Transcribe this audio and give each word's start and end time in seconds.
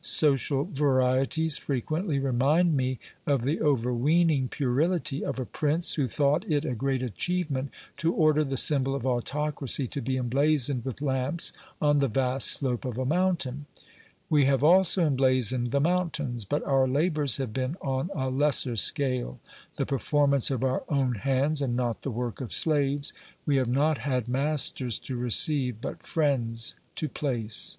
Social 0.00 0.64
varieties 0.64 1.58
frequently 1.58 2.18
remind 2.18 2.74
me 2.74 2.98
of 3.26 3.42
the 3.42 3.60
overweening 3.60 4.48
puerility 4.48 5.22
of 5.22 5.38
a 5.38 5.44
prince 5.44 5.96
who 5.96 6.08
thought 6.08 6.50
it 6.50 6.64
a 6.64 6.74
great 6.74 7.02
achievement 7.02 7.70
to 7.98 8.10
order 8.14 8.42
the 8.42 8.56
symbol 8.56 8.94
of 8.94 9.04
autocracy 9.04 9.86
to 9.88 10.00
be 10.00 10.16
emblazoned 10.16 10.82
with 10.86 11.02
lamps 11.02 11.52
on 11.78 11.98
the 11.98 12.08
vast 12.08 12.46
slope 12.48 12.86
of 12.86 12.96
a 12.96 13.04
mountain. 13.04 13.66
We 14.30 14.46
have 14.46 14.64
also 14.64 15.04
emblazoned 15.04 15.72
the 15.72 15.78
mountains, 15.80 16.46
but 16.46 16.64
our 16.64 16.88
labours 16.88 17.36
have 17.36 17.52
been 17.52 17.76
on 17.82 18.08
a 18.14 18.30
lesser 18.30 18.76
scale, 18.76 19.40
the 19.76 19.84
performance 19.84 20.50
of 20.50 20.64
our 20.64 20.84
own 20.88 21.16
hands 21.16 21.60
and 21.60 21.76
not 21.76 22.00
the 22.00 22.10
work 22.10 22.40
of 22.40 22.50
slaves 22.50 23.10
j 23.12 23.16
we 23.44 23.56
have 23.56 23.68
not 23.68 23.98
had 23.98 24.26
masters 24.26 24.98
to 25.00 25.16
receive, 25.16 25.82
but 25.82 26.02
friends 26.02 26.76
to 26.94 27.10
place. 27.10 27.76